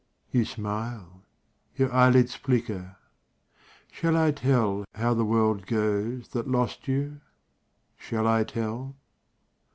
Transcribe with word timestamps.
You 0.31 0.45
smile, 0.45 1.21
your 1.75 1.93
eyelids 1.93 2.33
flicker; 2.33 2.97
Shall 3.91 4.17
I 4.17 4.31
tell 4.31 4.83
How 4.95 5.13
the 5.13 5.23
world 5.25 5.67
goes 5.67 6.29
that 6.29 6.47
lost 6.47 6.87
you? 6.87 7.21
Shall 7.97 8.25
I 8.27 8.43
tell? 8.43 8.95